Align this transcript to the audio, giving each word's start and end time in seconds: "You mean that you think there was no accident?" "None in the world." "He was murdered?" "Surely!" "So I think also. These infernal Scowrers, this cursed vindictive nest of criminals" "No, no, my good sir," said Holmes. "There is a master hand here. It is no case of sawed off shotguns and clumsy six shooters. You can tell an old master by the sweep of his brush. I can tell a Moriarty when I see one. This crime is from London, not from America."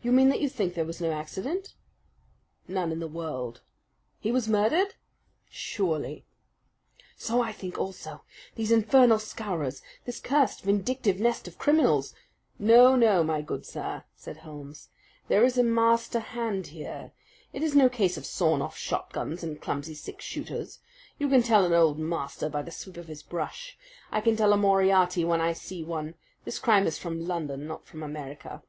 "You 0.00 0.12
mean 0.12 0.28
that 0.28 0.40
you 0.40 0.48
think 0.50 0.74
there 0.74 0.84
was 0.84 1.00
no 1.00 1.10
accident?" 1.10 1.74
"None 2.68 2.92
in 2.92 3.00
the 3.00 3.08
world." 3.08 3.62
"He 4.20 4.30
was 4.30 4.46
murdered?" 4.46 4.94
"Surely!" 5.50 6.24
"So 7.16 7.40
I 7.42 7.52
think 7.52 7.76
also. 7.78 8.22
These 8.54 8.70
infernal 8.70 9.18
Scowrers, 9.18 9.82
this 10.04 10.20
cursed 10.20 10.62
vindictive 10.62 11.18
nest 11.18 11.48
of 11.48 11.58
criminals" 11.58 12.14
"No, 12.60 12.94
no, 12.94 13.24
my 13.24 13.40
good 13.40 13.64
sir," 13.66 14.04
said 14.14 14.36
Holmes. 14.36 14.90
"There 15.28 15.42
is 15.42 15.56
a 15.58 15.64
master 15.64 16.20
hand 16.20 16.68
here. 16.68 17.10
It 17.54 17.62
is 17.62 17.74
no 17.74 17.88
case 17.88 18.16
of 18.18 18.26
sawed 18.26 18.60
off 18.60 18.76
shotguns 18.76 19.42
and 19.42 19.60
clumsy 19.60 19.94
six 19.94 20.24
shooters. 20.24 20.80
You 21.18 21.28
can 21.30 21.42
tell 21.42 21.64
an 21.64 21.72
old 21.72 21.98
master 21.98 22.48
by 22.50 22.62
the 22.62 22.70
sweep 22.70 22.98
of 22.98 23.08
his 23.08 23.22
brush. 23.22 23.76
I 24.12 24.20
can 24.20 24.36
tell 24.36 24.52
a 24.52 24.56
Moriarty 24.58 25.24
when 25.24 25.40
I 25.40 25.54
see 25.54 25.82
one. 25.82 26.14
This 26.44 26.58
crime 26.60 26.86
is 26.86 26.98
from 26.98 27.26
London, 27.26 27.66
not 27.66 27.86
from 27.86 28.02
America." 28.02 28.62